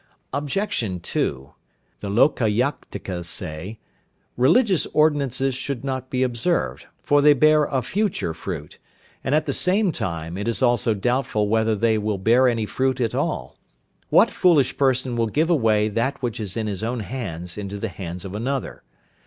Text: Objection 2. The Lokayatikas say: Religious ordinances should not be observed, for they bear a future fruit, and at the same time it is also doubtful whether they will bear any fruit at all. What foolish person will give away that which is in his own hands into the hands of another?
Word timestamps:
Objection 0.33 0.99
2. 0.99 1.53
The 1.99 2.09
Lokayatikas 2.09 3.25
say: 3.25 3.77
Religious 4.35 4.87
ordinances 4.93 5.53
should 5.53 5.83
not 5.83 6.09
be 6.09 6.23
observed, 6.23 6.87
for 7.03 7.21
they 7.21 7.33
bear 7.33 7.65
a 7.65 7.83
future 7.83 8.33
fruit, 8.33 8.79
and 9.23 9.35
at 9.35 9.45
the 9.45 9.53
same 9.53 9.91
time 9.91 10.39
it 10.39 10.47
is 10.47 10.63
also 10.63 10.95
doubtful 10.95 11.47
whether 11.47 11.75
they 11.75 11.99
will 11.99 12.17
bear 12.17 12.47
any 12.47 12.65
fruit 12.65 12.99
at 12.99 13.13
all. 13.13 13.59
What 14.09 14.31
foolish 14.31 14.75
person 14.75 15.15
will 15.15 15.27
give 15.27 15.51
away 15.51 15.87
that 15.89 16.19
which 16.23 16.39
is 16.39 16.57
in 16.57 16.65
his 16.65 16.83
own 16.83 17.01
hands 17.01 17.55
into 17.55 17.77
the 17.77 17.89
hands 17.89 18.25
of 18.25 18.33
another? 18.33 18.81